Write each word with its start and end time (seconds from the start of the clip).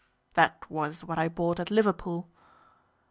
"That 0.33 0.67
was 0.67 1.03
what 1.03 1.19
I 1.19 1.27
bought 1.27 1.59
at 1.59 1.69
Liverpool." 1.69 2.27